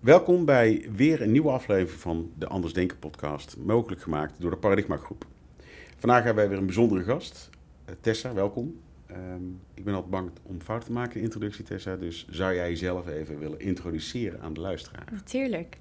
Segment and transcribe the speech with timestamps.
[0.00, 4.56] Welkom bij weer een nieuwe aflevering van de Anders Denken podcast, mogelijk gemaakt door de
[4.56, 5.26] Paradigma Groep.
[5.96, 7.50] Vandaag hebben wij weer een bijzondere gast,
[7.84, 8.80] eh, Tessa, welkom.
[9.06, 12.54] Ehm, ik ben altijd bang om fout te maken in de introductie, Tessa, dus zou
[12.54, 15.08] jij jezelf even willen introduceren aan de luisteraar?
[15.12, 15.76] Natuurlijk.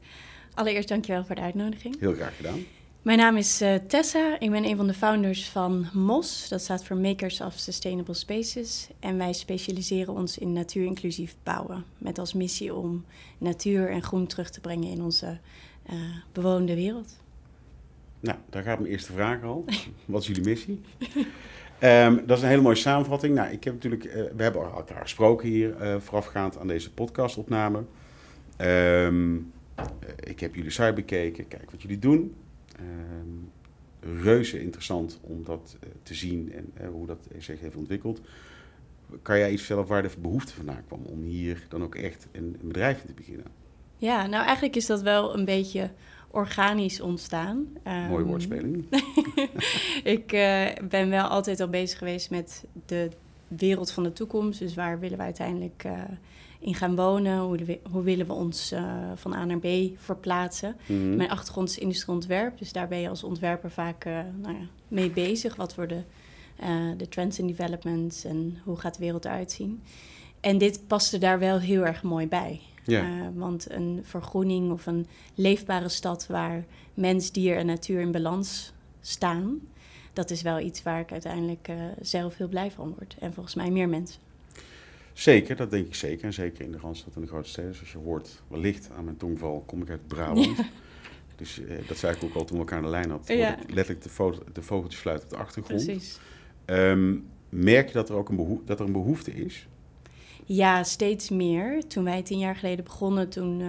[0.53, 1.99] Allereerst dankjewel voor de uitnodiging.
[1.99, 2.65] Heel graag gedaan.
[3.01, 4.39] Mijn naam is uh, Tessa.
[4.39, 6.49] Ik ben een van de founders van MOS.
[6.49, 8.89] Dat staat voor Makers of Sustainable Spaces.
[8.99, 11.83] En wij specialiseren ons in natuurinclusief bouwen.
[11.97, 13.05] Met als missie om
[13.37, 15.37] natuur en groen terug te brengen in onze
[15.89, 15.95] uh,
[16.31, 17.21] bewoonde wereld.
[18.19, 19.65] Nou, daar gaat mijn eerste vraag al.
[20.05, 20.81] Wat is jullie missie?
[21.81, 23.35] um, dat is een hele mooie samenvatting.
[23.35, 27.83] Nou, ik heb natuurlijk, uh, we hebben elkaar gesproken hier voorafgaand aan deze podcastopname.
[28.61, 29.53] Um,
[30.23, 32.35] ik heb jullie site bekeken, kijk wat jullie doen.
[32.79, 33.51] Um,
[33.99, 38.21] reuze interessant om dat uh, te zien en uh, hoe dat zich heeft ontwikkeld.
[39.21, 42.57] Kan jij iets vertellen waar de behoefte vandaan kwam om hier dan ook echt een,
[42.61, 43.45] een bedrijf in te beginnen?
[43.97, 45.91] Ja, nou eigenlijk is dat wel een beetje
[46.31, 47.67] organisch ontstaan.
[47.87, 48.85] Um, Mooie woordspeling.
[50.17, 53.09] ik uh, ben wel altijd al bezig geweest met de
[53.47, 54.59] wereld van de toekomst.
[54.59, 55.85] Dus waar willen we uiteindelijk
[56.59, 57.39] in gaan wonen?
[57.39, 60.75] Hoe, de, hoe willen we ons uh, van A naar B verplaatsen?
[60.85, 61.15] Mm-hmm.
[61.15, 65.11] Mijn achtergrond is industrieontwerp, dus daar ben je als ontwerper vaak uh, nou ja, mee
[65.11, 65.55] bezig.
[65.55, 66.05] Wat worden
[66.63, 69.81] uh, de trends en developments en hoe gaat de wereld eruit zien?
[70.39, 72.61] En dit paste daar wel heel erg mooi bij.
[73.33, 79.59] Want een vergroening of een leefbare stad waar mens, dier en natuur in balans staan,
[80.13, 81.69] dat is wel iets waar ik uiteindelijk
[82.01, 83.15] zelf heel blij van word.
[83.19, 84.21] En volgens mij meer mensen.
[85.17, 86.25] Zeker, dat denk ik zeker.
[86.25, 87.75] En zeker in de Randstad en de grote steden.
[87.75, 90.57] Zoals je hoort, wellicht aan mijn tongval, kom ik uit Brabant.
[90.57, 90.65] Ja.
[91.35, 93.37] Dus eh, dat zei ik ook al toen we elkaar aan de lijn hadden.
[93.37, 93.57] Ja.
[93.67, 95.85] Letterlijk de, vo de vogeltjes fluiten op de achtergrond.
[95.85, 96.19] Precies.
[96.65, 99.67] Um, merk je dat er ook een, behoefte, dat er een behoefte is?
[100.45, 101.87] Ja, steeds meer.
[101.87, 103.67] Toen wij tien jaar geleden begonnen, toen uh,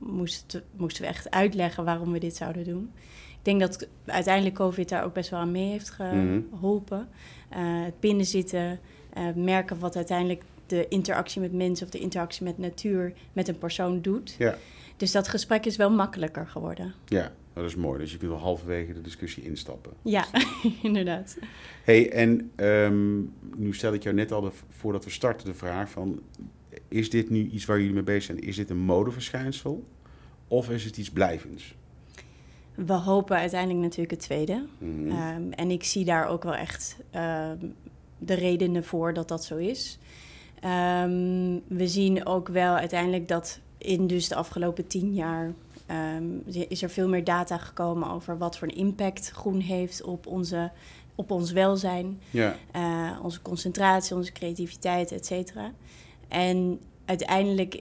[0.00, 2.90] moesten, moesten we echt uitleggen waarom we dit zouden doen.
[3.28, 6.40] Ik denk dat uiteindelijk COVID daar ook best wel aan mee heeft mhm.
[6.50, 6.98] geholpen.
[6.98, 7.78] Mm -hmm.
[7.78, 8.80] uh, het binnenzitten,
[9.18, 13.58] uh, merken wat uiteindelijk de interactie met mensen of de interactie met natuur met een
[13.58, 14.34] persoon doet.
[14.38, 14.58] Ja.
[14.96, 16.94] Dus dat gesprek is wel makkelijker geworden.
[17.06, 17.98] Ja, dat is mooi.
[17.98, 19.92] Dus je kunt wel halverwege de discussie instappen.
[20.02, 20.26] Ja,
[20.82, 21.38] inderdaad.
[21.84, 25.90] hey, en um, nu stel ik jou net al, de, voordat we starten, de vraag
[25.90, 26.22] van...
[26.88, 28.40] Is dit nu iets waar jullie mee bezig zijn?
[28.40, 29.84] Is dit een modeverschijnsel?
[30.48, 31.74] Of is het iets blijvends?
[32.74, 34.66] We hopen uiteindelijk natuurlijk het tweede.
[34.78, 35.36] Mm -hmm.
[35.36, 37.74] um, en ik zie daar ook wel echt um,
[38.18, 39.98] de redenen voor dat dat zo is.
[40.64, 45.52] Um, we zien ook wel uiteindelijk dat in dus de afgelopen tien jaar
[46.16, 50.26] um, is er veel meer data gekomen over wat voor een impact groen heeft op,
[50.26, 50.70] onze,
[51.14, 52.56] op ons welzijn, ja.
[52.76, 55.72] uh, onze concentratie, onze creativiteit, et cetera.
[56.28, 57.80] En uiteindelijk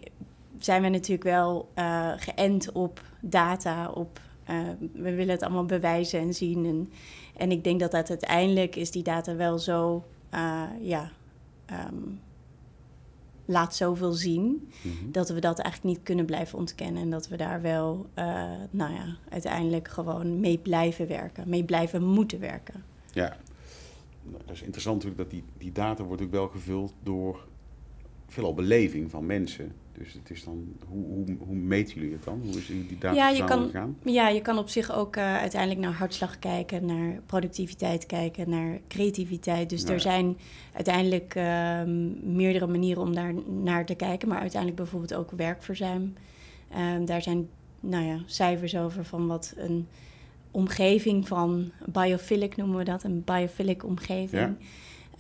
[0.59, 4.55] zijn we natuurlijk wel uh, geënt op data, op uh,
[4.93, 6.65] we willen het allemaal bewijzen en zien.
[6.65, 6.91] En,
[7.37, 10.03] en ik denk dat dat uiteindelijk is die data wel zo,
[10.81, 11.11] ja.
[11.71, 12.19] Um,
[13.53, 15.11] laat zoveel zien mm-hmm.
[15.11, 17.01] dat we dat eigenlijk niet kunnen blijven ontkennen.
[17.01, 18.25] En dat we daar wel, uh,
[18.69, 22.83] nou ja, uiteindelijk gewoon mee blijven werken, mee blijven moeten werken.
[23.11, 23.37] Ja,
[24.45, 27.47] dat is interessant natuurlijk dat die, die data wordt ook wel gevuld door
[28.33, 29.71] veelal beleving van mensen.
[29.97, 32.41] Dus het is dan, hoe, hoe, hoe meten jullie het dan?
[32.43, 33.97] Hoe is die data ja, je kan, gegaan?
[34.03, 38.79] Ja, je kan op zich ook uh, uiteindelijk naar hartslag kijken, naar productiviteit kijken, naar
[38.87, 39.69] creativiteit.
[39.69, 40.37] Dus er zijn
[40.73, 41.83] uiteindelijk uh,
[42.23, 43.33] meerdere manieren om daar
[43.63, 44.27] naar te kijken.
[44.27, 46.13] Maar uiteindelijk bijvoorbeeld ook werkverzuim.
[46.71, 47.49] Uh, daar zijn
[47.79, 49.87] nou ja, cijfers over van wat een
[50.51, 54.41] omgeving van biophilic noemen we dat, een biophilic omgeving.
[54.41, 54.55] Ja.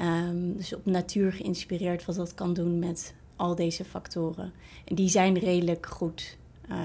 [0.01, 4.53] Um, dus op natuur geïnspireerd wat dat kan doen met al deze factoren.
[4.85, 6.37] En die zijn redelijk goed
[6.69, 6.77] uh,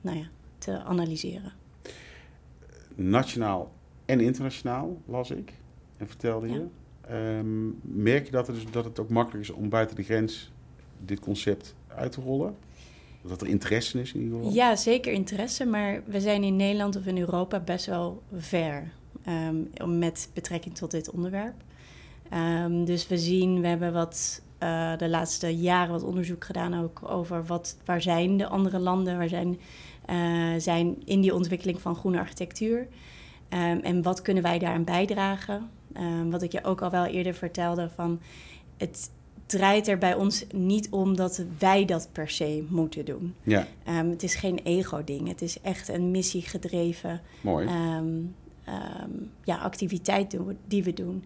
[0.00, 0.28] nou ja,
[0.58, 1.52] te analyseren.
[2.94, 3.72] Nationaal
[4.04, 5.52] en internationaal las ik
[5.96, 6.66] en vertelde je.
[7.10, 10.52] Um, merk je dat het, dus, dat het ook makkelijk is om buiten de grens
[11.04, 12.56] dit concept uit te rollen?
[13.22, 14.52] Dat er interesse is in ieder geval?
[14.52, 15.66] Ja, zeker interesse.
[15.66, 18.92] Maar we zijn in Nederland of in Europa best wel ver
[19.28, 21.54] um, met betrekking tot dit onderwerp.
[22.32, 27.00] Um, dus we zien, we hebben wat uh, de laatste jaren wat onderzoek gedaan ook
[27.08, 29.58] over wat, waar zijn de andere landen, waar zijn,
[30.10, 32.78] uh, zijn in die ontwikkeling van groene architectuur.
[32.78, 35.70] Um, en wat kunnen wij daaraan bijdragen?
[35.96, 38.20] Um, wat ik je ook al wel eerder vertelde, van
[38.76, 39.10] het
[39.46, 43.34] draait er bij ons niet om dat wij dat per se moeten doen.
[43.42, 43.66] Ja.
[43.88, 47.20] Um, het is geen ego-ding, het is echt een missiegedreven.
[47.40, 47.68] Mooi
[49.44, 51.24] ja, activiteit doen, die we doen.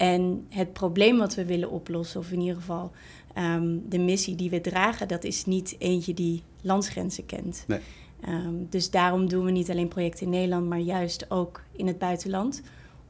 [0.00, 2.92] En het probleem wat we willen oplossen, of in ieder geval
[3.34, 7.64] ehm, de missie die we dragen, dat is niet eentje die landsgrenzen kent.
[7.66, 7.80] Nee.
[8.20, 11.98] Ehm, dus daarom doen we niet alleen projecten in Nederland, maar juist ook in het
[11.98, 12.62] buitenland.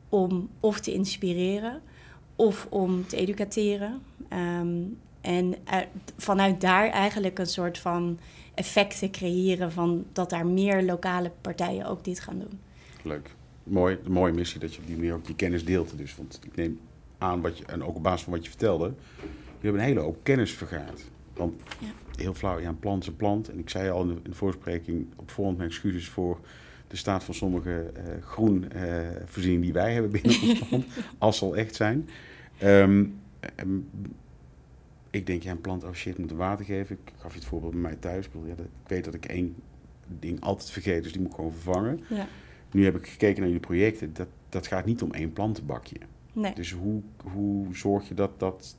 [0.09, 1.81] Om of te inspireren
[2.37, 4.03] of om te educateren.
[4.29, 4.79] Ehm,
[5.21, 5.55] en
[6.17, 8.19] vanuit daar eigenlijk een soort van
[8.55, 12.61] effect te creëren van dat daar meer lokale partijen ook dit gaan doen.
[13.03, 13.35] Leuk.
[13.71, 15.99] Mooi, een mooie missie dat je op die manier ook je kennis deelt.
[15.99, 16.81] Dus, want ik neem
[17.19, 18.95] aan, wat je, en ook op basis van wat je vertelde,
[19.61, 21.05] je hebt een hele hoop kennis vergaard.
[21.35, 21.87] Want ja.
[22.17, 23.49] heel flauw, ja, een plant is een plant.
[23.49, 26.41] En ik zei al in de, in de voorspreking op voorhand mijn excuses voor
[26.89, 30.87] de staat van sommige uh, groenvoorzieningen uh, die wij hebben binnen ons land,
[31.19, 32.09] als ze al echt zijn.
[32.63, 33.21] Um,
[35.11, 36.99] ik denk, ja, een plant, oh shit, moet water geven.
[37.05, 38.27] Ik gaf je het voorbeeld bij mij thuis.
[38.27, 39.55] Ik, ja, ik weet dat ik één
[40.19, 42.01] ding altijd vergeet, dus die moet ik gewoon vervangen.
[42.09, 42.27] Ja.
[42.73, 44.13] Nu heb ik gekeken naar jullie projecten.
[44.13, 45.97] Dat, dat gaat niet om één plantenbakje.
[46.33, 46.55] Nee.
[46.55, 47.03] Dus hoe,
[47.33, 48.77] hoe zorg je dat dat...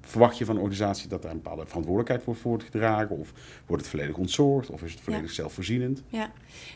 [0.00, 3.16] Verwacht je van een organisatie dat daar een bepaalde verantwoordelijkheid wordt voortgedragen?
[3.16, 3.32] Of
[3.66, 4.70] wordt het volledig ontzorgd?
[4.70, 6.02] Of is het volledig zelfvoorzienend?
[6.08, 6.30] Ja,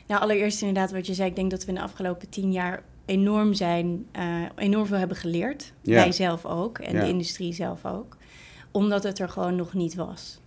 [0.07, 1.29] nou allereerst inderdaad wat je zei.
[1.29, 5.17] Ik denk dat we in de afgelopen tien jaar enorm zijn, uh, enorm veel hebben
[5.17, 5.73] geleerd.
[5.83, 8.17] Wij zelf ook en de industrie zelf ook.
[8.71, 10.41] Omdat het er gewoon nog niet was.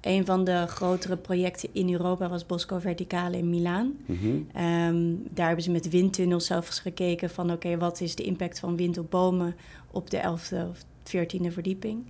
[0.00, 3.96] Een van de grotere projecten in Europa was Bosco Verticale in Milaan.
[4.06, 4.40] Mhm.
[4.52, 7.52] Ehm, daar hebben ze met windtunnels zelfs gekeken van...
[7.52, 9.54] oké, wat is de impact van wind op bomen
[9.90, 12.04] op de 11e of 14e verdieping?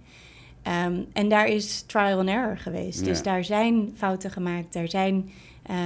[0.86, 3.04] Um, en daar is trial and error geweest.
[3.04, 5.30] Dus daar zijn fouten gemaakt, daar zijn
[5.70, 5.76] uh,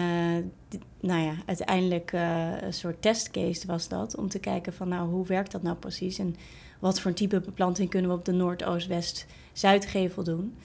[1.01, 4.17] nou ja, uiteindelijk uh, een soort testcase was dat.
[4.17, 6.19] Om te kijken van nou, hoe werkt dat nou precies?
[6.19, 6.37] En
[6.79, 10.57] wat voor een type beplanting kunnen we op de Noordoost-West-Zuidgevel doen?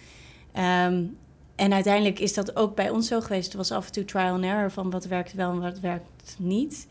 [0.86, 1.18] Um,
[1.60, 3.46] en uiteindelijk is dat ook bij ons zo geweest.
[3.46, 6.36] Het was af en toe trial and error van wat werkt wel en wat werkt
[6.38, 6.88] niet.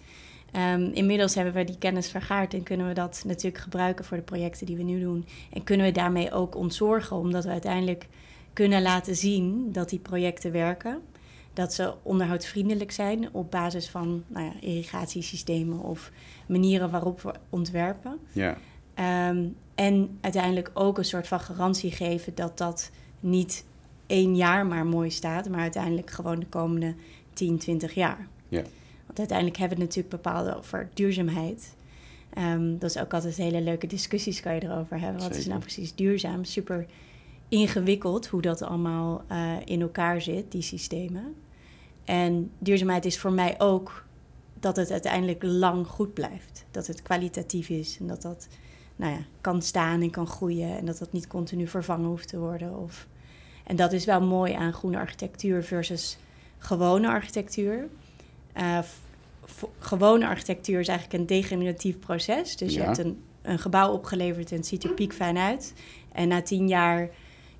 [0.56, 4.22] Um, inmiddels hebben we die kennis vergaard en kunnen we dat natuurlijk gebruiken voor de
[4.22, 5.26] projecten die we nu doen.
[5.52, 8.06] En kunnen we daarmee ook ontzorgen, omdat we uiteindelijk
[8.52, 11.02] kunnen laten zien dat die projecten werken
[11.52, 16.10] dat ze onderhoudsvriendelijk zijn op basis van nou ja, irrigatiesystemen of
[16.46, 18.18] manieren waarop we ontwerpen.
[18.32, 18.56] Ja.
[18.94, 22.90] Ehm, en uiteindelijk ook een soort van garantie geven dat dat
[23.20, 23.64] niet
[24.08, 26.94] één jaar maar mooi staat, maar uiteindelijk gewoon de komende
[27.32, 28.28] 10, 20 jaar.
[28.48, 28.62] Ja.
[29.06, 31.74] Want uiteindelijk hebben we het natuurlijk bepaalde over duurzaamheid.
[32.38, 35.22] Um, dat is ook altijd hele leuke discussies kan je erover hebben.
[35.22, 36.44] Wat is nou precies duurzaam?
[36.44, 36.86] Super
[37.48, 41.34] ingewikkeld hoe dat allemaal uh, in elkaar zit, die systemen.
[42.04, 44.04] En duurzaamheid is voor mij ook
[44.60, 46.64] dat het uiteindelijk lang goed blijft.
[46.70, 48.48] Dat het kwalitatief is en dat dat
[48.96, 52.38] nou ja, kan staan en kan groeien en dat dat niet continu vervangen hoeft te
[52.38, 52.78] worden.
[52.78, 53.06] Of...
[53.68, 56.18] En dat is wel mooi aan groene architectuur versus
[56.58, 57.88] gewone architectuur.
[58.56, 58.78] Uh,
[59.78, 62.56] gewone architectuur is eigenlijk een degeneratief proces.
[62.56, 65.74] Dus je hebt een, een gebouw opgeleverd en het ziet er piekfijn uit.
[66.12, 67.08] En na tien jaar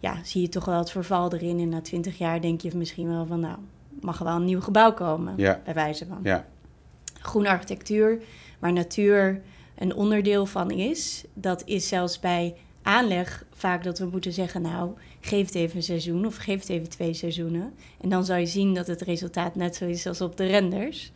[0.01, 1.59] ja, zie je toch wel het verval erin.
[1.59, 3.57] En na twintig jaar denk je misschien wel van nou,
[4.01, 5.61] mag er wel een nieuw gebouw komen, ja.
[5.65, 6.19] bij wijze van.
[6.23, 6.47] Ja.
[7.21, 8.23] Groene architectuur,
[8.59, 9.43] waar natuur
[9.79, 12.55] een onderdeel van is, dat is zelfs bij
[12.89, 14.91] aanleg vaak dat we moeten zeggen, nou,
[15.21, 17.75] geef het even een seizoen of geef het even twee seizoenen.
[18.01, 21.13] En dan zal je zien dat het resultaat net zo is als op de renders.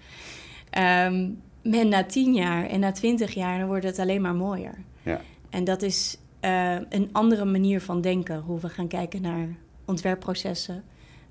[0.78, 4.74] Um, en na tien jaar en na twintig jaar, dan wordt het alleen maar mooier.
[5.02, 5.20] Ja.
[5.50, 9.48] En dat is uh, een andere manier van denken, hoe we gaan kijken naar
[9.84, 10.84] ontwerpprocessen,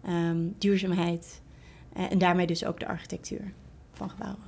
[0.07, 1.41] um, duurzaamheid
[1.97, 3.53] uh, en daarmee dus ook de architectuur
[3.91, 4.43] van gebouwen.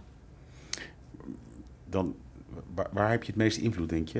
[1.89, 2.15] Dan,
[2.75, 4.19] waar, waar, heb je het meeste invloed, denk je?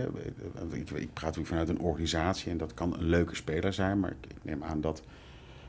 [0.71, 4.09] Ik, ik praat natuurlijk vanuit een organisatie en dat kan een leuke speler zijn, maar
[4.09, 5.03] ik, ik neem aan dat,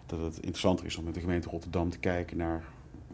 [0.06, 2.64] dat het interessanter is om met de gemeente Rotterdam te kijken naar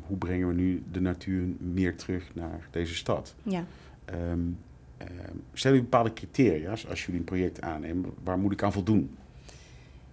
[0.07, 3.35] hoe brengen we nu de natuur meer terug naar deze stad.
[3.43, 3.65] Ja.
[4.13, 4.59] Um,
[5.03, 9.17] um, stel je bepaalde criteria als jullie een project aannemen, waar moet ik aan voldoen?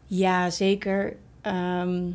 [0.05, 1.15] Ja, zeker.
[1.43, 2.07] Um,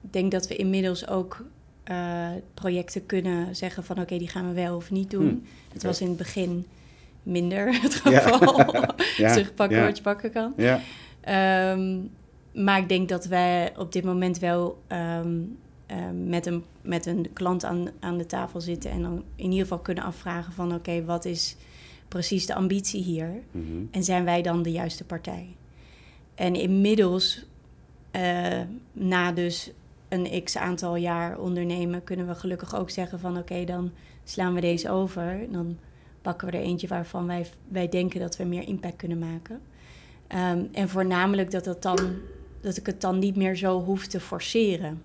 [0.00, 1.44] ik denk dat we inmiddels ook
[1.90, 5.28] uh, projecten kunnen zeggen van oké, die gaan we wel of niet doen.
[5.28, 5.42] Hmm,
[5.72, 6.66] het was in het begin
[7.22, 8.58] minder het geval.
[9.16, 9.32] Ja.
[9.32, 9.84] Terugpakken ja.
[9.84, 10.54] wat je pakken kan.
[10.56, 10.80] Ja.
[11.72, 12.10] Um,
[12.52, 15.58] maar ik denk dat wij op dit moment wel um,
[15.90, 19.60] um, met, een, met een klant aan, aan de tafel zitten en dan in ieder
[19.60, 21.56] geval kunnen afvragen van oké, wat is
[22.08, 23.42] precies de ambitie hier?
[23.50, 23.88] Mm -hmm.
[23.90, 25.46] En zijn wij dan de juiste partij?
[26.34, 27.44] En inmiddels,
[28.16, 28.60] uh,
[28.92, 29.70] na dus
[30.10, 33.90] een x aantal jaar ondernemen, kunnen we gelukkig ook zeggen van oké, dan
[34.24, 35.46] slaan we deze over.
[35.50, 35.78] Dan
[36.22, 39.60] pakken we er eentje waarvan wij, wij denken dat we meer impact kunnen maken.
[40.28, 41.98] Um, en voornamelijk dat, dat, dan,
[42.60, 45.02] dat ik het dan niet meer zo hoef te forceren.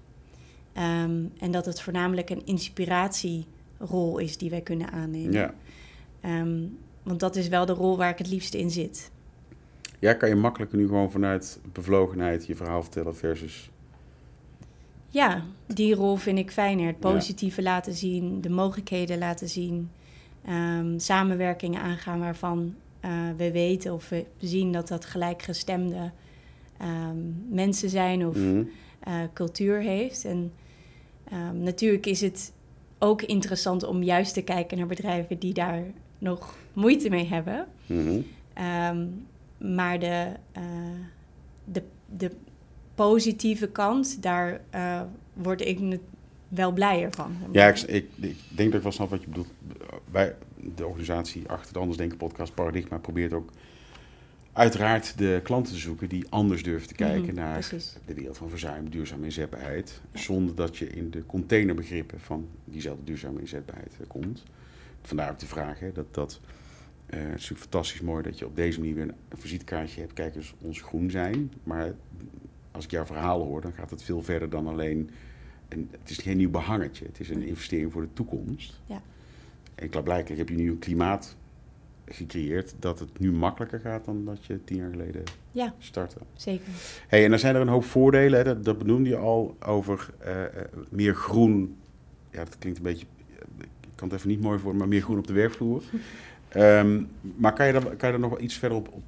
[0.77, 3.45] Um, en dat het voornamelijk een inspiratie
[3.77, 5.31] rol is die wij kunnen aannemen.
[5.31, 5.53] Ja.
[6.21, 6.63] Ehm,
[7.03, 9.11] want dat is wel de rol waar ik het liefste in zit.
[9.99, 13.69] Ja, kan je makkelijker nu gewoon vanuit bevlogenheid je verhaal vertellen versus...
[15.15, 16.87] Ja, die rol vind ik fijner.
[16.87, 19.89] Het positieve laten zien, de mogelijkheden laten zien.
[20.49, 26.11] Um, samenwerkingen aangaan waarvan uh, we weten of we zien dat dat gelijkgestemde
[26.81, 28.69] um, mensen zijn of mm.
[29.07, 30.25] uh, cultuur heeft.
[30.25, 30.51] En
[31.33, 32.53] um, natuurlijk is het
[32.99, 35.83] ook interessant om juist te kijken naar bedrijven die daar
[36.17, 37.67] nog moeite mee hebben.
[37.85, 38.25] Mm.
[39.57, 40.63] maar de, uh,
[41.65, 41.83] de,
[42.17, 42.31] de
[42.95, 45.01] positieve kant, daar uh,
[45.33, 45.99] word ik
[46.47, 47.37] wel blijer van.
[47.51, 49.51] Ja, ik, ik, ik, denk dat ik wel snap wat je bedoelt.
[50.11, 50.35] Wij,
[50.75, 53.51] de organisatie achter de Anders Denken podcast Paradigma probeert ook
[54.53, 57.69] uiteraard de klanten te zoeken die anders durven te mhm, kijken naar
[58.05, 60.01] de wereld van verzuim, duurzame inzetbaarheid.
[60.13, 64.43] Zonder dat je in de containerbegrippen van diezelfde duurzame inzetbaarheid eh, komt.
[65.01, 66.39] Vandaar ook de vraag hè, dat dat.
[67.09, 70.13] Uh, het is natuurlijk fantastisch mooi dat je op deze manier weer een visitekaartje hebt.
[70.13, 71.51] Kijk eens, ons groen zijn.
[71.63, 71.93] Maar
[72.75, 75.09] als ik jouw verhaal hoor, dan gaat het veel verder dan alleen.
[75.69, 77.05] Een, het is geen nieuw behangetje.
[77.05, 78.81] Het is een investering voor de toekomst.
[78.85, 79.01] Ja.
[79.75, 81.35] En klaarblijkelijk heb je nu een klimaat
[82.05, 86.17] gecreëerd dat het nu makkelijker gaat dan dat je tien jaar geleden ja, startte.
[86.33, 86.67] Zeker.
[87.07, 90.09] Hey, en dan zijn er een hoop voordelen, hè, dat, dat benoemde je al, over
[90.25, 90.43] uh,
[90.89, 91.77] meer groen.
[92.31, 93.05] Ja, dat klinkt een beetje,
[93.59, 95.83] ik kan het even niet mooi voor, maar meer groen op de werkvloer.
[96.55, 97.09] um,
[97.41, 99.03] maar kan je, daar, kan je daar nog wel iets verder op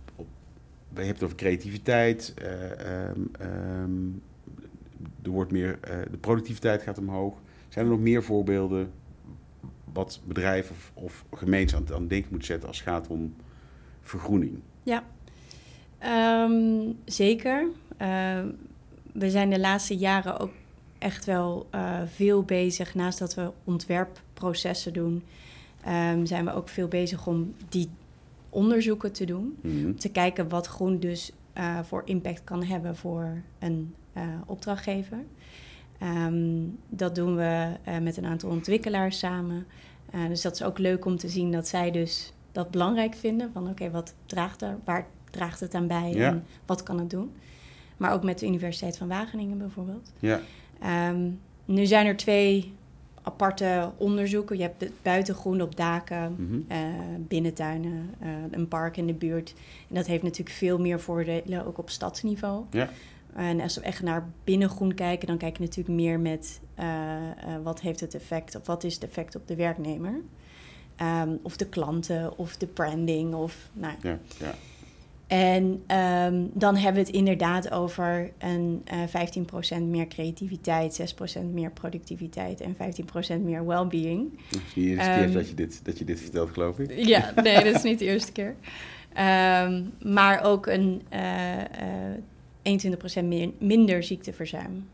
[0.93, 4.21] je hebt het over creativiteit, uh, um, um,
[5.23, 5.79] er wordt meer,
[6.11, 7.37] de productiviteit gaat omhoog.
[7.69, 8.91] Zijn er nog meer voorbeelden
[9.93, 13.35] wat bedrijven of, of gemeenten aan, aan denken moet zetten als het gaat om
[14.01, 14.59] vergroening?
[14.83, 15.03] Ja,
[16.43, 17.67] um, zeker.
[19.11, 20.51] We zijn de laatste jaren ook
[20.97, 22.95] echt wel uh, veel bezig.
[22.95, 25.23] Naast dat we ontwerpprocessen doen,
[26.23, 27.89] zijn we ook veel bezig om die
[28.57, 29.57] onderzoeken te doen.
[29.61, 35.17] Mm Te kijken wat groen dus uh, voor impact kan hebben voor een uh, opdrachtgever.
[36.27, 39.65] Um, dat doen we uh, met een aantal ontwikkelaars samen.
[40.27, 43.49] Dus dat is ook leuk om te zien dat zij dus dat belangrijk vinden.
[43.53, 47.31] Van oké, wat draagt er, waar draagt het aan bij en wat kan het doen?
[47.97, 50.13] Maar ook met de Universiteit van Wageningen bijvoorbeeld.
[50.19, 50.39] Ja.
[51.09, 52.73] Um, nu zijn er twee
[53.27, 54.57] aparte onderzoeken.
[54.57, 56.65] Je hebt het buitengroen op daken, mm -hmm.
[56.71, 56.77] uh,
[57.19, 59.53] binnentuinen, uh, een park in de buurt.
[59.89, 62.63] En dat heeft natuurlijk veel meer voordelen, ook op stadsniveau.
[62.71, 62.89] Ja.
[63.35, 67.55] En als we echt naar binnengroen kijken, dan kijk je natuurlijk meer met uh, uh,
[67.63, 70.21] wat heeft het effect of wat is het effect op de werknemer.
[71.01, 73.93] Um, of de klanten of de branding of nou.
[74.01, 74.53] Ja, ja.
[75.27, 81.71] En um, dan hebben we het inderdaad over een uh, 15% meer creativiteit, 6% meer
[81.71, 84.39] productiviteit en 15% meer well-being.
[84.49, 87.05] Dat is de eerste um, keer dat je, dit, dat je dit vertelt, geloof ik.
[87.05, 88.55] Ja, nee, dat is niet de eerste keer.
[89.65, 91.57] Um, maar ook een uh,
[92.63, 94.87] uh, 21% meer, minder ziekteverzuim.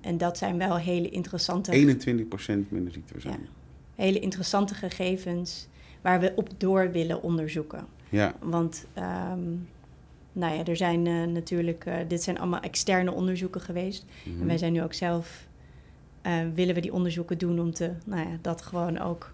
[0.00, 1.72] en dat zijn wel hele interessante...
[1.72, 3.40] 21% minder ziekteverzuim.
[3.42, 5.68] Ja, hele interessante gegevens
[6.00, 7.86] waar we op door willen onderzoeken.
[8.10, 8.34] Ja.
[8.40, 9.68] Want um,
[10.32, 14.04] nou ja, er zijn uh, natuurlijk, uh, dit zijn allemaal externe onderzoeken geweest.
[14.04, 14.40] Mm -hmm.
[14.40, 15.46] En wij zijn nu ook zelf,
[16.26, 19.32] uh, willen we die onderzoeken doen om te, nou ja, dat gewoon ook,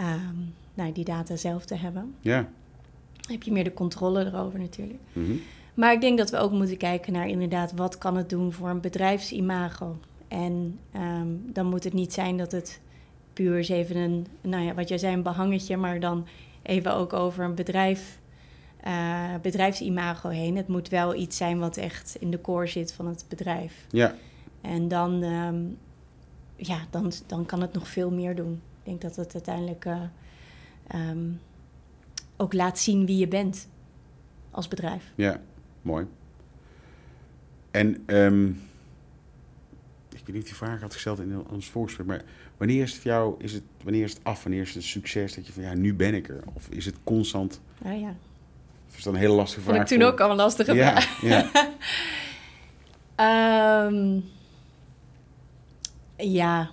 [0.00, 2.14] um, nou, die data zelf te hebben.
[2.20, 2.48] Ja.
[3.16, 4.98] Dan heb je meer de controle erover natuurlijk.
[5.12, 5.40] Mm -hmm.
[5.74, 8.68] Maar ik denk dat we ook moeten kijken naar inderdaad, wat kan het doen voor
[8.68, 9.96] een bedrijfsimago?
[10.28, 12.80] En um, dan moet het niet zijn dat het
[13.32, 16.26] puur is even een, nou ja, wat jij zei, een behangetje, maar dan
[16.62, 18.20] even ook over een bedrijf,
[18.86, 20.56] uh, bedrijfsimago heen.
[20.56, 23.86] Het moet wel iets zijn wat echt in de core zit van het bedrijf.
[23.90, 24.14] Ja.
[24.60, 25.78] En dan, um,
[26.56, 28.52] ja, dan, dan kan het nog veel meer doen.
[28.52, 30.02] Ik denk dat het uiteindelijk uh,
[31.10, 31.40] um,
[32.36, 33.68] ook laat zien wie je bent
[34.50, 35.12] als bedrijf.
[35.14, 35.40] Ja,
[35.82, 36.06] mooi.
[37.70, 38.60] En um,
[40.08, 42.22] ik weet niet of die vraag had gesteld in ons voorgesprek, maar
[42.62, 44.82] wanneer is het voor jou, is het, wanneer is het af, wanneer is het een
[44.82, 46.42] succes dat je van ja, nu ben ik er?
[46.52, 47.60] Of is het constant?
[47.84, 48.14] Ja, ja.
[48.86, 49.74] Dat is dan een hele lastige vraag.
[49.76, 50.12] Vond ik toen voor...
[50.12, 51.22] ook al een lastige ja, vraag.
[53.16, 53.86] Ja.
[53.86, 54.24] um,
[56.40, 56.70] ja,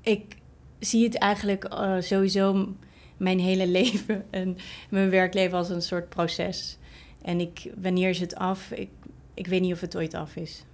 [0.00, 0.36] ik
[0.78, 2.74] zie het eigenlijk uh, sowieso
[3.16, 4.56] mijn hele leven en
[4.90, 6.78] mijn werkleven als een soort proces.
[7.22, 8.70] En ik, wanneer is het af?
[8.70, 8.90] Ik,
[9.34, 10.64] ik weet niet of het ooit af is,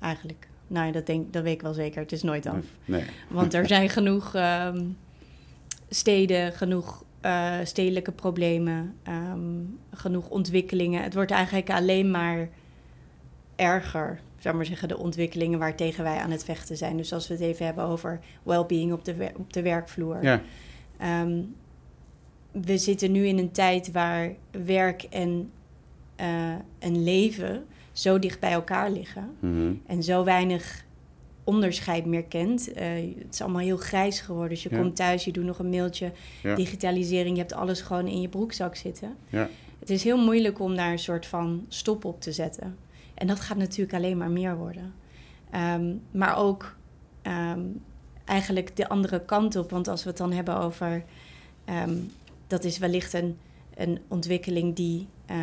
[0.00, 0.48] eigenlijk.
[0.70, 2.00] Nou, dat, denk, dat weet ik wel zeker.
[2.00, 2.64] Het is nooit af.
[2.84, 3.04] Nee.
[3.28, 4.96] Want er zijn genoeg um,
[5.88, 11.02] steden, genoeg uh, stedelijke problemen, um, genoeg ontwikkelingen.
[11.02, 12.48] Het wordt eigenlijk alleen maar
[13.56, 14.20] erger.
[14.38, 16.96] zou maar zeggen, de ontwikkelingen waartegen wij aan het vechten zijn.
[16.96, 20.22] Dus als we het even hebben over well-being op de, op de werkvloer.
[20.22, 20.40] Ja.
[20.98, 21.40] Ehm,
[22.50, 25.50] we zitten nu in een tijd waar werk en,
[26.20, 29.30] uh, en leven zo dicht bij elkaar liggen.
[29.40, 29.72] Mhm.
[29.86, 30.84] En zo weinig
[31.44, 32.72] onderscheid meer kent.
[32.72, 34.48] Eh, het is allemaal heel grijs geworden.
[34.50, 34.78] Dus je Ja.
[34.78, 36.54] komt thuis, je doet nog een mailtje, Ja.
[36.54, 39.16] digitalisering, je hebt alles gewoon in je broekzak zitten.
[39.28, 39.48] Ja.
[39.78, 42.76] Het is heel moeilijk om daar een soort van stop op te zetten.
[43.14, 44.92] En dat gaat natuurlijk alleen maar meer worden.
[45.50, 46.76] Ehm, maar ook
[47.22, 47.60] ehm,
[48.24, 49.70] eigenlijk de andere kant op.
[49.70, 51.04] Want als we het dan hebben over...
[51.64, 51.94] ehm,
[52.46, 53.38] dat is wellicht een,
[53.74, 55.36] een ontwikkeling die eh,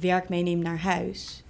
[0.00, 1.42] werk meeneemt naar huis.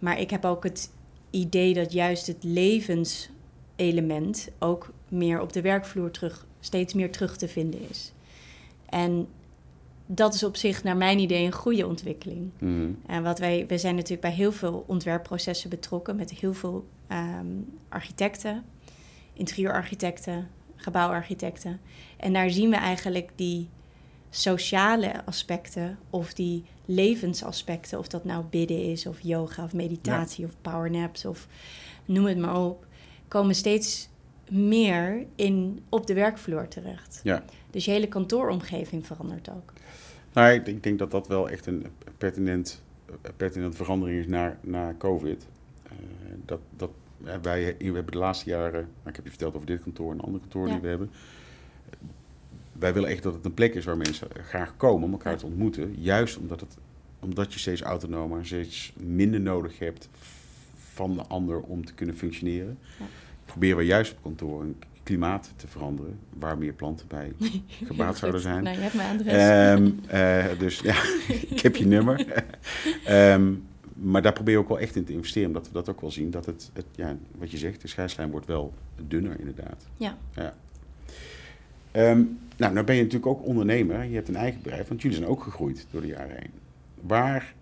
[0.00, 0.90] Maar ik heb ook het
[1.30, 4.48] idee dat juist het levenselement...
[4.58, 8.12] ook meer op de werkvloer terug, steeds meer terug te vinden is.
[8.88, 9.28] En
[10.06, 12.50] dat is op zich, naar mijn idee, een goede ontwikkeling.
[12.58, 12.90] Mhm.
[13.06, 17.46] En wat wij, we zijn natuurlijk bij heel veel ontwerpprocessen betrokken met heel veel ehm,
[17.88, 18.64] architecten,
[19.32, 21.80] interieurarchitecten, gebouwarchitecten.
[22.16, 23.68] En daar zien we eigenlijk die
[24.30, 30.54] sociale aspecten of die levensaspecten, of dat nou bidden is, of yoga, of meditatie, of
[30.60, 31.46] powernaps, of
[32.04, 32.86] noem het maar op,
[33.28, 34.08] komen steeds
[34.50, 37.20] meer in, op de werkvloer terecht.
[37.22, 37.44] Ja.
[37.70, 39.72] Dus je hele kantooromgeving verandert ook.
[40.32, 41.86] Nou, ik, ik denk dat dat wel echt een
[42.18, 42.82] pertinent,
[43.36, 45.46] pertinent verandering is na, na COVID.
[45.82, 45.92] Eh,
[46.44, 46.90] dat, dat,
[47.24, 50.10] eh, wij we hebben de laatste jaren, nou, ik heb je verteld over dit kantoor
[50.10, 50.72] en een ander kantoor Ja.
[50.72, 51.10] die we hebben.
[52.80, 55.46] Wij willen echt dat het een plek is waar mensen graag komen om elkaar te
[55.46, 55.94] ontmoeten.
[55.98, 56.76] Juist omdat, het,
[57.18, 60.08] omdat je steeds autonomer, steeds minder nodig hebt
[60.92, 62.78] van de ander om te kunnen functioneren.
[62.98, 63.04] Ja.
[63.44, 67.32] Proberen we juist op kantoor een klimaat te veranderen waar meer planten bij
[67.86, 68.62] gebaat zouden zijn.
[68.62, 69.32] Nou, je hebt mijn adres.
[69.32, 70.94] Ehm, eh, dus ja,
[71.54, 72.44] ik heb je nummer.
[73.04, 73.52] Ehm,
[73.94, 76.10] maar daar probeer je ook wel echt in te investeren, omdat we dat ook wel
[76.10, 76.30] zien.
[76.30, 78.74] Dat het, het ja, wat je zegt, de scheidslijn wordt wel
[79.06, 79.86] dunner inderdaad.
[79.96, 80.18] Ja.
[80.34, 80.54] ja.
[81.92, 82.22] Ehm,
[82.56, 84.04] nou, nou ben je natuurlijk ook ondernemer.
[84.04, 86.52] Je hebt een eigen bedrijf, want jullie zijn ook gegroeid door de jaren heen.
[87.00, 87.54] Waar,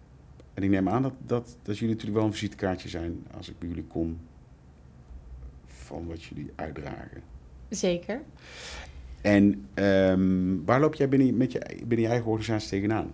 [0.54, 3.58] en ik neem aan dat, dat, dat jullie natuurlijk wel een visitekaartje zijn als ik
[3.58, 4.18] bij jullie kom
[5.66, 7.22] van wat jullie uitdragen.
[7.68, 8.20] Zeker.
[9.20, 13.12] En ehm, waar loop jij binnen, met je, binnen je eigen organisatie tegenaan?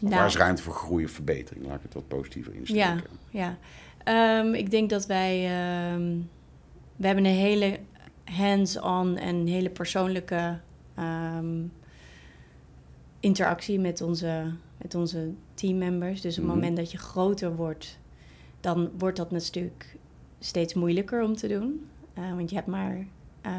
[0.00, 1.66] Nou, waar is ruimte voor groei of verbetering?
[1.66, 3.02] Laat ik het wat positiever insteken.
[3.30, 3.58] ja.
[4.04, 5.44] Ehm, ik denk dat wij...
[5.44, 6.16] ehm,
[6.96, 7.78] we hebben een hele
[8.24, 10.58] hands-on en hele persoonlijke
[10.94, 11.62] ehm,
[13.20, 14.44] interactie met onze,
[14.82, 16.20] met onze teammembers.
[16.20, 16.54] Dus op het Mhm.
[16.60, 17.98] moment dat je groter wordt,
[18.60, 19.96] dan wordt dat natuurlijk
[20.38, 21.86] steeds moeilijker om te doen.
[22.14, 23.06] Eh, want je hebt maar
[23.40, 23.52] eh,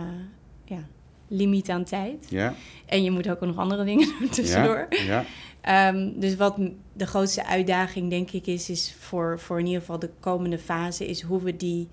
[0.66, 0.88] ja,
[1.28, 2.26] limiet aan tijd.
[2.30, 2.54] Ja,
[2.86, 4.86] En je moet ook nog andere dingen doen tussendoor.
[4.90, 5.24] ja, ja.
[5.66, 6.58] Ehm, dus wat
[6.94, 11.08] de grootste uitdaging, denk ik, is, is voor, voor in ieder geval de komende fase,
[11.08, 11.88] is hoe we die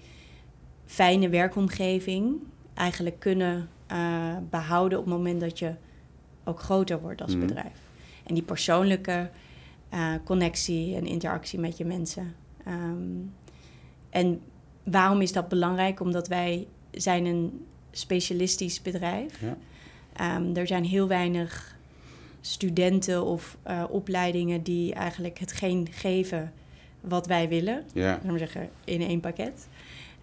[0.87, 2.35] fijne werkomgeving
[2.75, 5.75] eigenlijk kunnen eh, behouden op het moment dat je
[6.45, 7.47] ook groter wordt als Mhm.
[7.47, 7.79] bedrijf.
[8.25, 9.31] En die persoonlijke
[9.89, 12.35] eh, connectie en interactie met je mensen.
[12.65, 13.19] Ehm,
[14.11, 14.41] en
[14.83, 16.01] waarom is dat belangrijk?
[16.01, 19.41] Omdat wij zijn een specialistisch bedrijf.
[19.41, 19.57] Ja.
[20.13, 21.77] Ehm, er zijn heel weinig
[22.45, 26.53] studenten of eh, opleidingen die eigenlijk hetgeen geven
[27.01, 27.85] wat wij willen.
[27.95, 28.03] ja.
[28.05, 29.69] Laten we maar zeggen, in één pakket.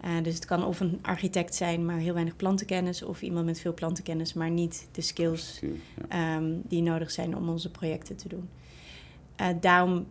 [0.01, 3.59] Eh, dus het kan of een architect zijn, maar heel weinig plantenkennis, of iemand met
[3.59, 6.37] veel plantenkennis, maar niet de skills Ja.
[6.37, 8.49] ehm, die nodig zijn om onze projecten te doen.
[9.35, 10.05] Eh, daarom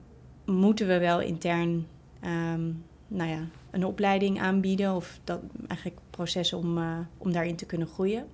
[0.44, 1.86] moeten we wel intern
[2.20, 2.70] ehm,
[3.08, 6.78] nou ja, een opleiding aanbieden, of dat, eigenlijk proces om,
[7.18, 8.26] om daarin te kunnen groeien.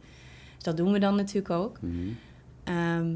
[0.54, 1.78] Dus dat doen we dan natuurlijk ook.
[2.64, 3.06] Ehm,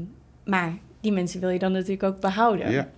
[0.45, 2.71] maar die mensen wil je dan natuurlijk ook behouden.
[2.71, 2.89] ja.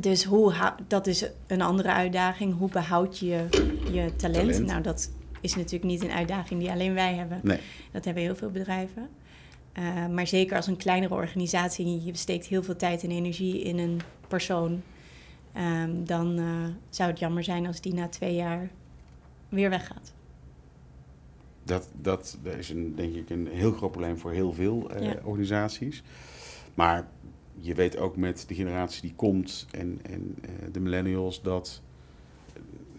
[0.00, 0.54] Dus hoe
[0.86, 2.58] dat is een andere uitdaging.
[2.58, 3.46] Hoe behoud je
[3.92, 4.16] je talent?
[4.16, 4.66] Talent.
[4.66, 5.10] Nou, dat
[5.40, 7.40] is natuurlijk niet een uitdaging die alleen wij hebben.
[7.42, 7.58] Nee.
[7.92, 9.08] Dat hebben heel veel bedrijven.
[9.72, 13.78] Eh, maar zeker als een kleinere organisatie, je steekt heel veel tijd en energie in
[13.78, 14.82] een persoon.
[15.52, 16.44] ehm, dan eh,
[16.90, 18.70] zou het jammer zijn als die na twee jaar
[19.48, 20.12] weer weggaat.
[21.66, 25.02] Dat, dat, dat is een, denk ik een heel groot probleem voor heel veel eh,
[25.02, 25.20] Ja.
[25.24, 26.02] organisaties.
[26.74, 27.08] Maar
[27.58, 31.82] je weet ook met de generatie die komt en, en eh, de millennials dat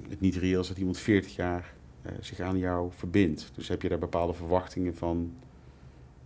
[0.09, 3.51] het niet reëel is dat iemand 40 jaar eh, zich aan jou verbindt.
[3.55, 5.33] Dus heb je daar bepaalde verwachtingen van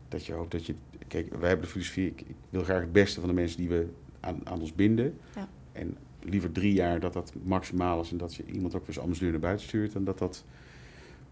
[0.07, 0.73] dat je hoopt dat je...
[1.07, 3.69] Kijk, wij hebben de filosofie, ik, ik wil graag het beste van de mensen die
[3.69, 3.87] we
[4.19, 5.17] aan, aan ons binden.
[5.35, 5.47] Ja.
[5.71, 9.03] En liever drie jaar dat dat maximaal is en dat je iemand ook weer zijn
[9.05, 10.45] ambassadeur naar buiten stuurt en dat dat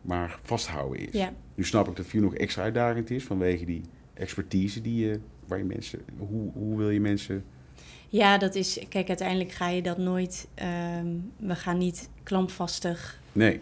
[0.01, 1.13] maar vasthouden is.
[1.13, 3.81] Ja, Nu snap ik dat voor nog extra uitdagend is vanwege die
[4.13, 7.43] expertise die je, waar je mensen, hoe, hoe wil je mensen
[8.09, 8.79] Ja, dat is.
[8.89, 10.47] Kijk, uiteindelijk ga je dat nooit.
[10.53, 11.07] ehm,
[11.37, 13.59] we gaan niet klampvastig Nee.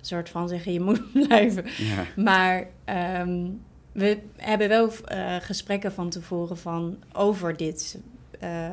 [0.00, 1.64] soort van zeggen: je moet blijven.
[1.78, 2.06] Ja.
[2.22, 3.46] Maar ehm,
[3.92, 7.98] we hebben wel eh, gesprekken van tevoren van over dit,
[8.40, 8.70] eh,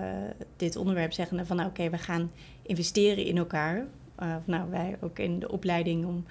[0.57, 1.11] dit onderwerp.
[1.13, 3.85] Zeggende van nou, oké, we gaan investeren in elkaar.
[4.15, 6.25] Eh, of nou, wij ook in de opleiding om,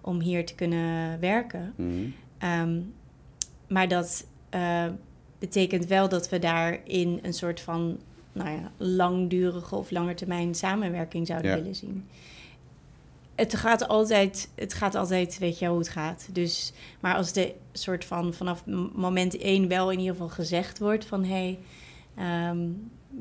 [0.00, 1.72] om hier te kunnen werken.
[1.76, 1.90] Mhm.
[2.38, 2.80] Ehm,
[3.68, 4.86] maar dat eh,
[5.38, 7.98] betekent wel dat we daarin een soort van
[8.32, 11.56] nou ja, langdurige of langetermijn samenwerking zouden Ja.
[11.56, 12.04] willen zien.
[13.34, 16.28] Het gaat altijd, het gaat altijd, weet je hoe het gaat.
[16.32, 21.04] Dus, maar als de soort van vanaf moment één wel in ieder geval gezegd wordt
[21.04, 21.58] van hé, hey,
[22.14, 22.58] ehm,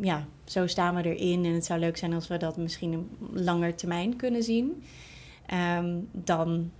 [0.02, 3.08] ja, zo staan we erin en het zou leuk zijn als we dat misschien een
[3.34, 4.84] langer termijn kunnen zien,
[5.50, 6.72] ehm, dan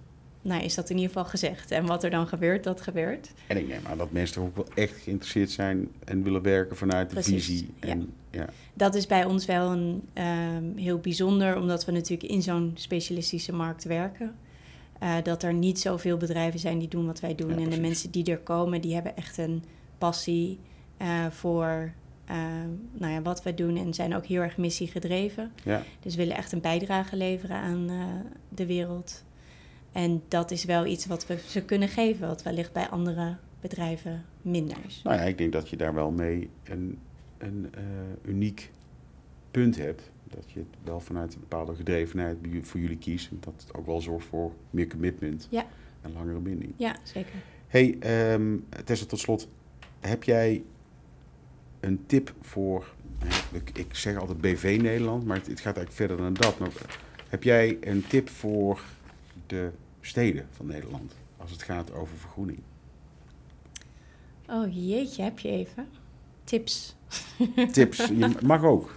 [0.42, 1.72] nou, is dat in ieder geval gezegd.
[1.72, 3.32] En wat er dan gebeurt, dat gebeurt.
[3.48, 7.10] En ik neem aan dat mensen ook wel echt geïnteresseerd zijn en willen werken vanuit
[7.10, 7.74] de visie.
[7.80, 8.50] En, ja.
[8.74, 13.54] Dat is bij ons wel een, ehm, heel bijzonder, omdat we natuurlijk in zo'n specialistische
[13.54, 14.36] markt werken.
[15.00, 17.50] Eh, dat er niet zoveel bedrijven zijn die doen wat wij doen.
[17.50, 19.64] Ja, en de mensen die er komen, die hebben echt een
[19.98, 20.60] passie
[20.98, 21.94] eh, voor
[22.30, 23.78] ehm, nou ja, wat wij doen.
[23.78, 25.52] En zijn ook heel erg missiegedreven.
[25.64, 25.84] Ja.
[26.00, 28.06] Dus willen echt een bijdrage leveren aan eh,
[28.50, 29.24] de wereld.
[29.92, 34.26] En dat is wel iets wat we ze kunnen geven, wat wellicht bij andere bedrijven
[34.42, 35.02] minder is.
[35.04, 37.00] Nou ja, ik denk dat je daar wel mee een,
[37.38, 37.84] een eh,
[38.32, 38.72] uniek
[39.52, 40.12] punt hebt.
[40.28, 43.32] Dat je het wel vanuit een bepaalde gedrevenheid voor jullie kiest.
[43.32, 45.66] En dat het ook wel zorgt voor meer commitment Ja.
[46.02, 46.74] en langere binding.
[46.78, 47.34] Ja, zeker.
[47.68, 49.48] Hey, ehm, Tessa, tot slot.
[50.00, 50.64] Heb jij
[51.80, 52.94] een tip voor...
[53.26, 56.60] hè, Ik, zeg altijd BV Nederland, maar het, het gaat eigenlijk verder dan dat.
[56.60, 56.70] Maar
[57.30, 58.82] heb jij een tip voor
[59.48, 59.70] de
[60.02, 62.60] steden van Nederland als het gaat over vergroening?
[64.50, 65.88] Oh jeetje, heb je even
[66.44, 66.96] tips?
[67.72, 68.96] Tips, je mag ook.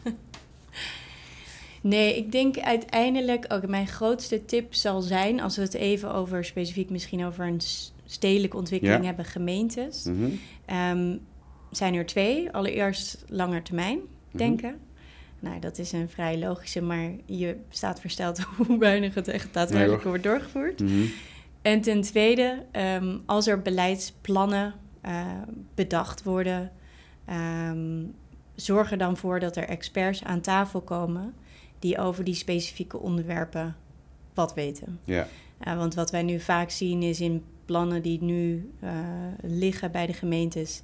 [1.80, 6.44] Nee, ik denk uiteindelijk ook mijn grootste tip zal zijn, als we het even over
[6.44, 7.60] specifiek misschien over een
[8.04, 9.06] stedelijke ontwikkeling Ja.
[9.06, 10.30] hebben, gemeentes, Mhm.
[10.64, 11.16] Ehm,
[11.72, 12.50] zijn er twee.
[12.50, 14.80] Allereerst langer termijn denken.
[15.38, 20.02] Nou, dat is een vrij logische, maar je staat versteld hoe weinig het echt daadwerkelijk
[20.02, 20.80] Nee, wordt doorgevoerd.
[20.80, 21.04] Mhm.
[21.62, 25.26] En ten tweede, ehm, als er beleidsplannen eh,
[25.74, 26.72] bedacht worden,
[27.24, 28.02] ehm,
[28.54, 31.34] zorg er dan voor dat er experts aan tafel komen
[31.78, 33.76] die over die specifieke onderwerpen
[34.34, 35.00] wat weten.
[35.04, 38.90] Ja, Eh, want wat wij nu vaak zien is in plannen die nu eh,
[39.42, 40.82] liggen bij de gemeentes,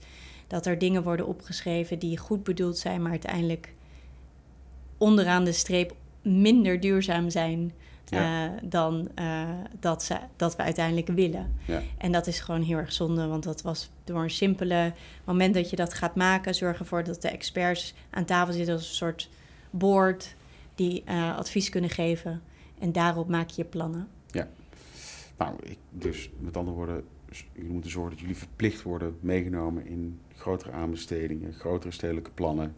[0.48, 3.74] dat er dingen worden opgeschreven die goed bedoeld zijn, maar uiteindelijk
[4.98, 7.72] onderaan de streep minder duurzaam zijn
[8.10, 8.46] Ja.
[8.46, 9.48] eh, dan eh,
[9.80, 11.54] dat, ze, dat we uiteindelijk willen.
[11.64, 11.82] ja.
[11.98, 14.92] En dat is gewoon heel erg zonde, want dat was door een simpele
[15.24, 18.88] moment dat je dat gaat maken, zorg ervoor dat de experts aan tafel zitten als
[18.88, 19.28] een soort
[19.70, 20.34] board
[20.74, 22.42] die eh, advies kunnen geven.
[22.78, 24.08] En daarop maak je je plannen.
[25.38, 27.04] Nou, ik, dus met andere woorden,
[27.52, 32.74] jullie moeten zorgen dat jullie verplicht worden meegenomen in grotere aanbestedingen, grotere stedelijke plannen.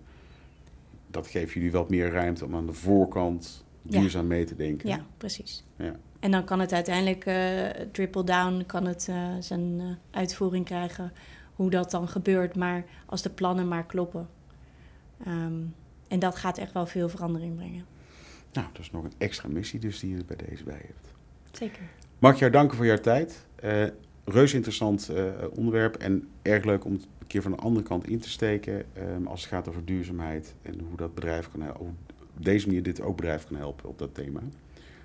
[1.06, 4.88] Dat geeft jullie wat meer ruimte om aan de voorkant duurzaam mee te denken.
[4.88, 5.64] Ja, precies.
[5.76, 5.96] Ja.
[6.20, 11.12] En dan kan het uiteindelijk eh triple down, kan het eh, zijn eh, uitvoering krijgen,
[11.54, 12.56] hoe dat dan gebeurt.
[12.56, 14.28] Maar als de plannen maar kloppen.
[15.24, 15.62] Ehm,
[16.08, 17.84] en dat gaat echt wel veel verandering brengen.
[18.52, 21.14] Nou, dat is nog een extra missie dus die je er bij deze bij hebt.
[21.50, 21.82] Zeker.
[22.18, 23.46] Mag ik jou danken voor jouw tijd.
[23.54, 23.84] Eh
[24.24, 25.10] reus interessant
[25.54, 29.40] onderwerp en erg leuk om keer van de andere kant in te steken ehm, als
[29.40, 31.96] het gaat over duurzaamheid en hoe dat bedrijf kan helpen.
[32.36, 34.40] Op deze manier dit ook bedrijf kan helpen op dat thema.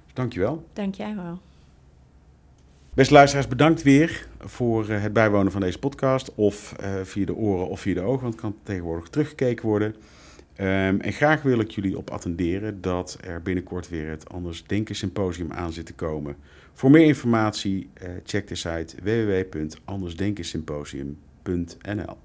[0.03, 0.65] Dus dankjewel.
[0.73, 1.39] Dank jij wel.
[2.93, 6.35] Beste luisteraars, bedankt weer voor eh, het bijwonen van deze podcast.
[6.35, 9.95] Of eh, via de oren of via de ogen, want het kan tegenwoordig teruggekeken worden.
[10.55, 14.95] Ehm, en graag wil ik jullie op attenderen dat er binnenkort weer het Anders Denken
[14.95, 16.35] Symposium aan zit te komen.
[16.73, 22.24] Voor meer informatie eh, check de site www.andersdenkensymposium.nl .nl